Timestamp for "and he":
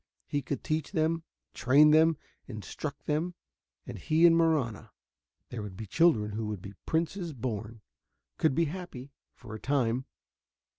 3.85-4.25